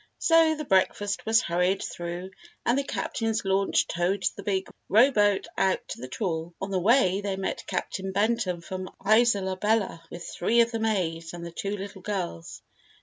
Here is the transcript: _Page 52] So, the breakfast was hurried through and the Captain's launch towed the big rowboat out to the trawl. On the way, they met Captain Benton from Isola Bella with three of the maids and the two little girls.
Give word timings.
_Page 0.03 0.29
52] 0.29 0.33
So, 0.33 0.55
the 0.55 0.65
breakfast 0.67 1.25
was 1.27 1.41
hurried 1.43 1.83
through 1.83 2.31
and 2.65 2.75
the 2.75 2.83
Captain's 2.83 3.45
launch 3.45 3.85
towed 3.85 4.23
the 4.35 4.41
big 4.41 4.67
rowboat 4.89 5.45
out 5.59 5.87
to 5.89 6.01
the 6.01 6.07
trawl. 6.07 6.55
On 6.59 6.71
the 6.71 6.79
way, 6.79 7.21
they 7.21 7.35
met 7.35 7.63
Captain 7.67 8.11
Benton 8.11 8.61
from 8.61 8.89
Isola 9.05 9.57
Bella 9.57 10.01
with 10.09 10.25
three 10.25 10.61
of 10.61 10.71
the 10.71 10.79
maids 10.79 11.35
and 11.35 11.45
the 11.45 11.51
two 11.51 11.77
little 11.77 12.01
girls. 12.01 12.63